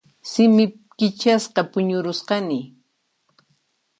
Simi 0.31 0.65
kichasqa 0.97 1.61
puñurusqani. 1.71 2.59